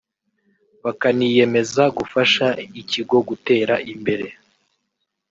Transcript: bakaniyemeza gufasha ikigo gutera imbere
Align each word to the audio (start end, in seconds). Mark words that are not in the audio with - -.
bakaniyemeza 0.83 1.83
gufasha 1.97 2.45
ikigo 2.81 3.17
gutera 3.29 3.75
imbere 3.93 4.27